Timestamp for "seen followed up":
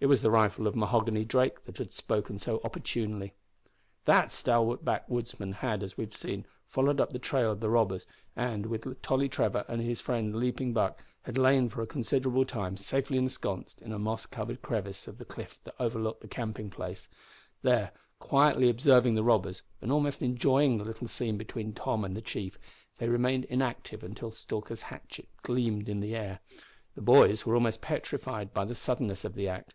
6.14-7.10